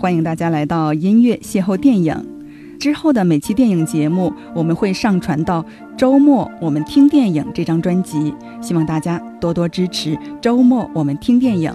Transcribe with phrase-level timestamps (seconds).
[0.00, 2.16] 欢迎大家来到音乐邂逅电影。
[2.78, 5.62] 之后的每期电影节目，我们会上传到
[5.94, 10.18] 周末我们听电影这张专辑，希望大家多多支持。
[10.40, 11.70] 周末我们听电影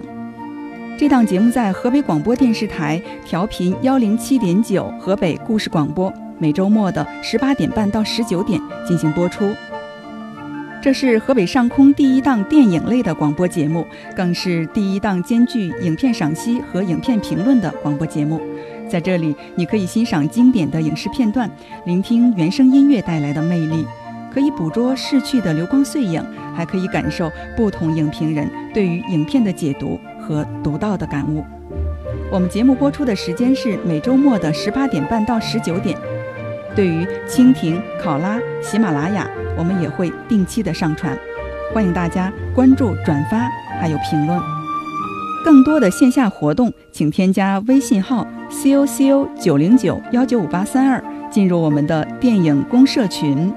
[0.98, 9.44] 这档节目在河北广播电视台调频幺零七点九，河北故事广播，每周末的十八点半到十九点进行播出。
[10.86, 13.84] 这是河北上空第一档电影类的广播节目，
[14.14, 18.40] 更是第一档兼具影片赏析和影片评论的广播节目。
[18.88, 21.50] 在这里，你可以欣赏经典的影视片段，
[21.86, 23.84] 聆听原声音乐带来的魅力，
[24.32, 26.24] 可以捕捉逝去的流光碎影，
[26.54, 31.44] 还可以感受不同影评人对于影片的解读和独到的感悟。
[32.30, 35.98] 我们节目播出的时间是每周末的十八点半到十九点。
[36.76, 41.18] 对于蜻蜓、考拉、喜马拉雅，我们也会定期的上传，
[41.72, 43.48] 欢迎大家关注、转发，
[43.80, 44.38] 还有评论。
[45.42, 53.50] 更多的线下活动，请添加微信号 c o c o 九零九幺九五八三二，进入我们的电影公社群。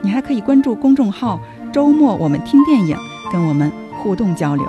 [0.00, 1.40] 你还可以关注公众号
[1.72, 2.96] “周末我们听电影”，
[3.32, 4.64] 跟我们互动交流。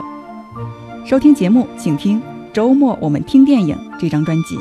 [1.06, 2.20] 收听节目，请听
[2.52, 4.58] 《周末我们听电影》这张专辑。